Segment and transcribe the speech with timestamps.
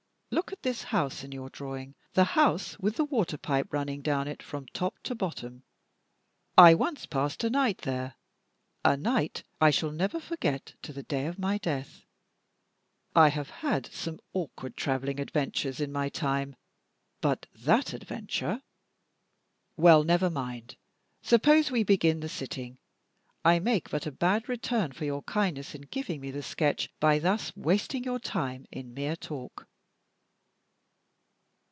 [0.33, 4.29] Look at this house in your drawing the house with the water pipe running down
[4.29, 5.63] it from top to bottom.
[6.57, 8.15] I once passed a night there
[8.85, 12.05] a night I shall never forget to the day of my death.
[13.13, 16.55] I have had some awkward traveling adventures in my time;
[17.19, 18.61] but that adventure!
[19.75, 20.77] Well, never mind,
[21.21, 22.77] suppose we begin the sitting.
[23.43, 27.19] I make but a bad return for your kindness in giving me the sketch by
[27.19, 29.67] thus wasting your time in mere talk."